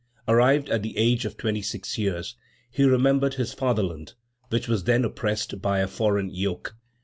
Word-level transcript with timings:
Arrived 0.27 0.67
at 0.67 0.81
the 0.81 0.97
age 0.97 1.25
of 1.25 1.37
twenty 1.37 1.61
six 1.61 1.95
years, 1.95 2.35
he 2.71 2.81
remembered 2.85 3.35
his 3.35 3.53
fatherland, 3.53 4.15
which 4.49 4.67
was 4.67 4.85
then 4.85 5.05
oppressed 5.05 5.61
by 5.61 5.77
a 5.77 5.87
foreign 5.87 6.31
yoke. 6.31 6.73